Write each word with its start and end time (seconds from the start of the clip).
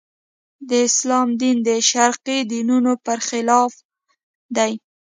د 0.69 0.71
اسلام 0.87 1.27
دین 1.41 1.57
د 1.67 1.69
شرقي 1.91 2.39
دینونو 2.51 2.91
برخلاف 3.05 3.73
دی. 4.57 4.71